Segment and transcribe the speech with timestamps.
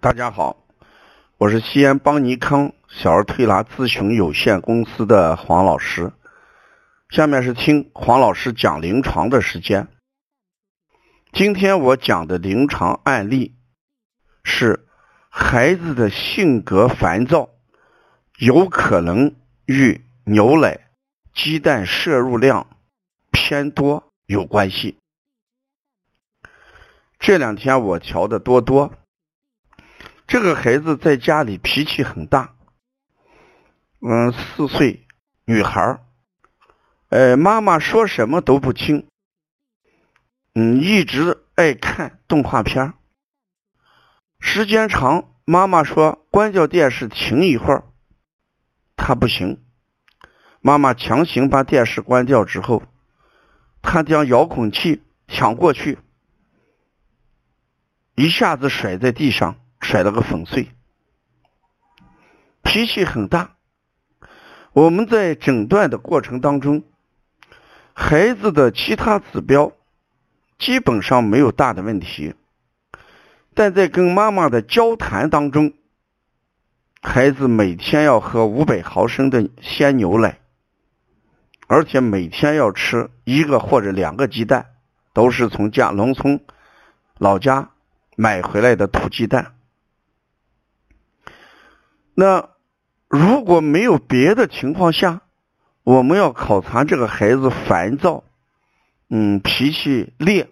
[0.00, 0.64] 大家好，
[1.38, 6.12] 我是西安邦尼康小儿推拿咨询有限公司的黄老师。
[7.10, 9.88] 下面是听黄老师讲临床的时间。
[11.32, 13.56] 今天我讲的临床案例
[14.44, 14.86] 是
[15.30, 17.48] 孩子的性格烦躁，
[18.38, 19.34] 有可能
[19.66, 20.90] 与牛奶、
[21.34, 22.68] 鸡蛋摄入量
[23.32, 24.96] 偏多有关系。
[27.18, 28.92] 这两天我调的多多，
[30.28, 32.54] 这个孩子在家里脾气很大，
[34.02, 35.06] 嗯，四岁
[35.46, 36.00] 女孩儿。
[37.08, 39.08] 呃，妈妈说什么都不听，
[40.54, 42.92] 嗯，一直爱看动画片
[44.38, 47.84] 时间长，妈妈说关掉电视停一会儿，
[48.96, 49.64] 他不行。
[50.60, 52.82] 妈妈强行把电视关掉之后，
[53.80, 55.98] 他将遥控器抢过去，
[58.14, 59.58] 一下子甩在地上，
[59.88, 60.68] 甩了个粉碎。
[62.62, 63.56] 脾气很大。
[64.74, 66.84] 我们在诊断的过程当中。
[68.00, 69.72] 孩子的其他指标
[70.56, 72.34] 基本上没有大的问题，
[73.54, 75.72] 但在跟妈妈的交谈当中，
[77.02, 80.38] 孩子每天要喝五百毫升的鲜牛奶，
[81.66, 84.66] 而且每天要吃一个或者两个鸡蛋，
[85.12, 86.40] 都是从家农村
[87.18, 87.70] 老家
[88.16, 89.57] 买回来的土鸡蛋。
[92.20, 92.48] 那
[93.06, 95.20] 如果没有别的情况下，
[95.84, 98.24] 我们要考察这个孩子烦躁，
[99.08, 100.50] 嗯，脾气烈，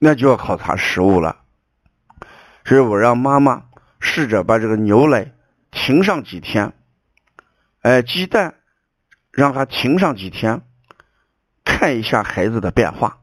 [0.00, 1.36] 那就要考察食物了。
[2.64, 3.66] 所以我让妈妈
[4.00, 5.32] 试着把这个牛奶
[5.70, 6.72] 停上几天，
[7.82, 8.56] 哎，鸡蛋
[9.30, 10.62] 让他停上几天，
[11.64, 13.20] 看一下孩子的变化。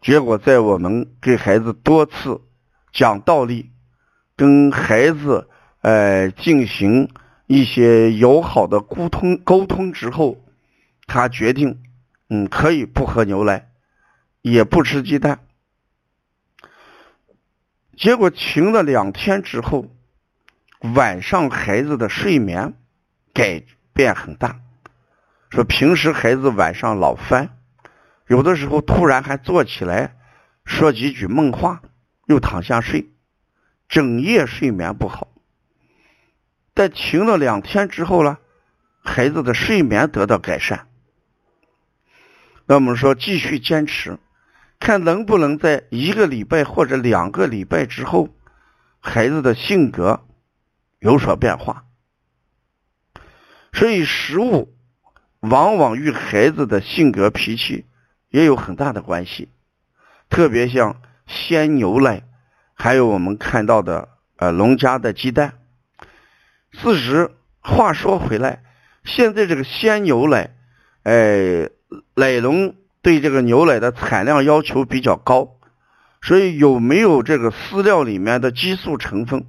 [0.00, 2.40] 结果在我们给孩子多次
[2.90, 3.70] 讲道理，
[4.34, 5.50] 跟孩子
[5.84, 7.08] 呃进行。
[7.46, 10.42] 一些友好的沟通沟通之后，
[11.06, 11.82] 他决定，
[12.30, 13.68] 嗯，可以不喝牛奶，
[14.40, 15.40] 也不吃鸡蛋。
[17.98, 19.94] 结果停了两天之后，
[20.94, 22.72] 晚上孩子的睡眠
[23.34, 23.62] 改
[23.92, 24.58] 变很大。
[25.50, 27.58] 说平时孩子晚上老翻，
[28.26, 30.16] 有的时候突然还坐起来
[30.64, 31.82] 说几句梦话，
[32.26, 33.10] 又躺下睡，
[33.86, 35.33] 整夜睡眠不好。
[36.74, 38.38] 在停了两天之后呢，
[39.02, 40.88] 孩子的睡眠得到改善。
[42.66, 44.18] 那我们说继续坚持，
[44.80, 48.28] 看能不能在一个礼拜或者两个礼拜之后，
[49.00, 50.24] 孩子的性格
[50.98, 51.84] 有所变化。
[53.72, 54.74] 所以食物
[55.40, 57.86] 往往与孩子的性格脾气
[58.30, 59.48] 也有很大的关系，
[60.30, 62.24] 特别像鲜牛奶，
[62.72, 65.58] 还有我们看到的呃农家的鸡蛋。
[66.76, 67.30] 事实
[67.60, 68.62] 话说回来，
[69.04, 70.50] 现在这个鲜牛奶，
[71.04, 71.70] 哎，
[72.14, 75.56] 奶农对这个牛奶的产量要求比较高，
[76.20, 79.46] 所以有没有这个饲料里面的激素成分，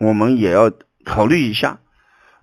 [0.00, 0.72] 我们也要
[1.04, 1.78] 考虑一下。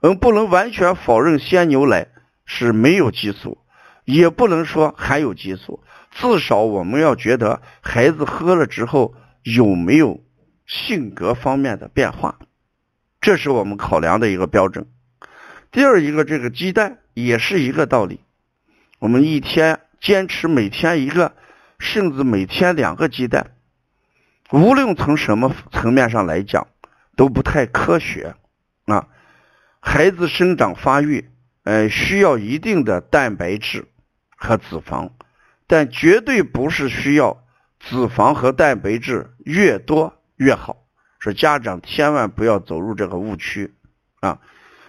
[0.02, 2.08] 嗯，不能完全否认鲜牛奶
[2.46, 3.58] 是没有激素，
[4.06, 10.24] 也不能说含有激素，至少我们要觉得孩子喝了之后有没有
[10.66, 12.40] 性格方面的变化。
[13.26, 14.86] 这是我们考量的一个标准。
[15.72, 18.20] 第二一个，这个鸡蛋也是一个道理。
[19.00, 21.34] 我们一天坚持每天一个，
[21.80, 23.56] 甚至每天两个鸡蛋，
[24.52, 26.68] 无论从什么层面上来讲，
[27.16, 28.36] 都不太科学
[28.86, 29.08] 啊。
[29.80, 31.32] 孩子生长发育，
[31.64, 33.88] 呃，需要一定的蛋白质
[34.38, 35.10] 和脂肪，
[35.66, 37.44] 但绝对不是需要
[37.80, 40.85] 脂肪和蛋白质越多越好。
[41.26, 43.74] 说家长千万不要走入这个误区
[44.20, 44.42] 啊！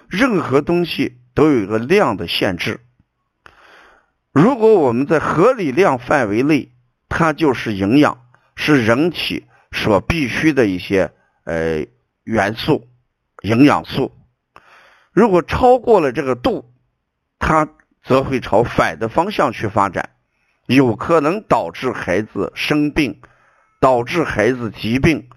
[0.06, 2.80] 任何东西都有一个量的限制。
[4.32, 6.74] 如果我们在合理量范围内，
[7.08, 8.20] 它就是营养，
[8.54, 11.10] 是人体所必须的一些
[11.44, 11.86] 呃
[12.24, 12.86] 元素、
[13.40, 14.12] 营养素。
[15.12, 16.70] 如果超过了这个度，
[17.38, 17.66] 它
[18.04, 20.10] 则会朝反的方向去发展，
[20.66, 23.22] 有可能导致孩子生病，
[23.80, 25.30] 导致孩子疾病。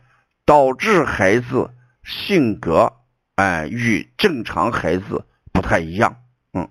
[0.50, 1.70] 导致孩子
[2.04, 2.94] 性格
[3.36, 5.24] 哎与正常孩子
[5.54, 6.16] 不太一样，
[6.54, 6.68] 嗯，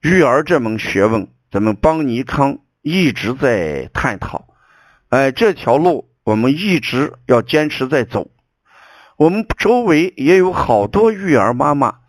[0.00, 4.48] 育儿这门学问，咱们邦尼康一直在探讨，
[5.08, 8.28] 哎，这条路我们一直要坚持在走。
[9.16, 12.00] 我们周围也有好多育儿妈妈，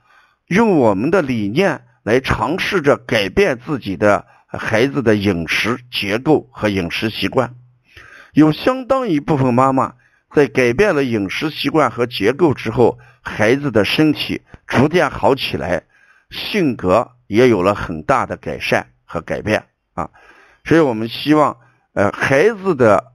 [0.48, 7.54] 用我们的理念来尝试着改变自己的孩子的饮食结构和饮食习惯，
[8.34, 9.94] 有相当一部分妈妈。
[10.33, 15.83] 在改变了饮食习惯和结构之后，孩子的身体逐渐好起来，
[16.30, 20.10] 性格也有了很大的改善和改变啊。
[20.63, 21.57] 所以我们希望，
[21.94, 23.13] 呃，孩子的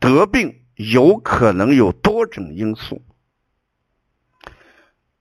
[0.00, 3.02] 得病有可能有多种因素，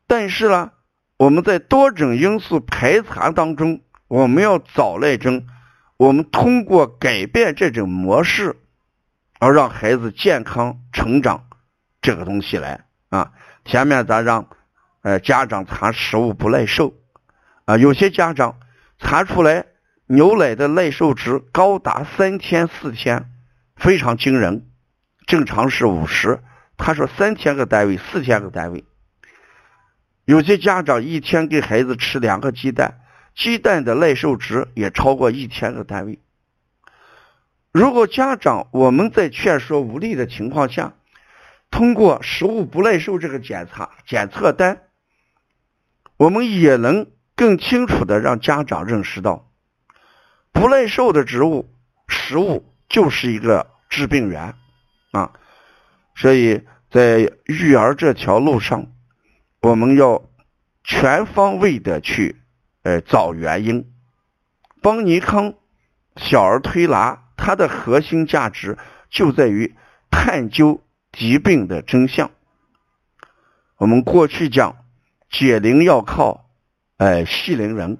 [0.07, 0.71] 但是呢，
[1.17, 5.45] 我们在多种因素排查当中，我们要找那种
[5.97, 8.60] 我们通过改变这种模式。
[9.41, 11.45] 而让孩子健康成长，
[11.99, 13.31] 这个东西来啊！
[13.65, 14.47] 前面咱让
[15.01, 16.93] 呃家长查食物不耐受
[17.65, 18.59] 啊，有些家长
[18.99, 19.65] 查出来
[20.05, 23.31] 牛奶的耐受值高达三天四天，
[23.75, 24.69] 非常惊人。
[25.25, 26.43] 正常是五十，
[26.77, 28.85] 他说三天个单位，四天个单位。
[30.25, 32.99] 有些家长一天给孩子吃两个鸡蛋，
[33.33, 36.19] 鸡蛋的耐受值也超过一天个单位。
[37.71, 40.94] 如果家长我们在劝说无力的情况下，
[41.69, 44.81] 通过食物不耐受这个检查检测单，
[46.18, 49.50] 我们也能更清楚的让家长认识到，
[50.51, 51.73] 不耐受的植物
[52.09, 54.53] 食物就是一个致病源
[55.12, 55.31] 啊。
[56.13, 58.88] 所以在育儿这条路上，
[59.62, 60.29] 我们要
[60.83, 62.35] 全方位的去
[62.83, 63.94] 呃找原因。
[64.81, 65.53] 邦尼康
[66.17, 67.19] 小儿推拿。
[67.43, 68.77] 它的核心价值
[69.09, 69.75] 就在于
[70.11, 72.29] 探究疾病的真相。
[73.77, 74.75] 我们过去讲
[75.27, 76.51] 解铃要靠
[76.97, 77.97] 哎系铃人，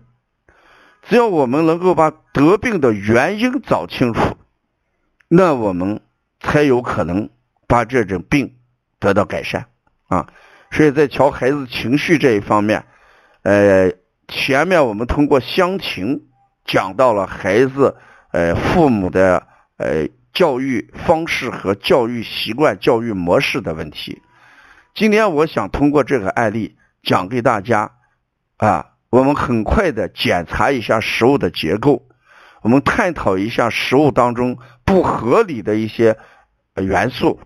[1.01, 4.38] 只要我们能够把得病的原因找清楚，
[5.27, 6.01] 那我们
[6.39, 7.31] 才有可能
[7.67, 8.57] 把这种病
[8.99, 9.65] 得到改善
[10.07, 10.31] 啊。
[10.69, 12.85] 所以在调孩子情绪这一方面，
[13.41, 13.91] 呃，
[14.27, 16.27] 前面我们通过乡情
[16.63, 17.97] 讲到了孩子。
[18.31, 19.45] 呃，父母的
[19.77, 24.21] 呃教育方式和教育习惯、教育模式的问题。
[24.93, 27.91] 今天我想通过这个案例讲给大家
[28.57, 32.07] 啊，我们很快的检查一下食物的结构，
[32.61, 36.17] 我们探讨一下食物当中不合理的一些
[36.75, 37.39] 元素。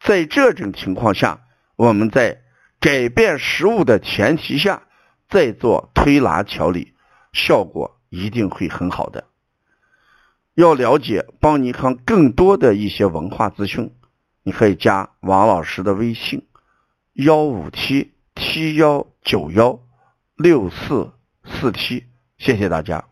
[0.00, 1.40] 在这种情况下，
[1.76, 2.40] 我们在
[2.80, 4.82] 改变食物的前提下
[5.28, 6.94] 再做推拿调理，
[7.32, 9.24] 效果一定会很好的。
[10.54, 13.90] 要了解邦尼康更多的一些文化资讯，
[14.42, 16.46] 你可以加王老师的微信：
[17.14, 19.80] 幺五七七幺九幺
[20.36, 21.12] 六四
[21.44, 22.04] 四七。
[22.36, 23.11] 谢谢大家。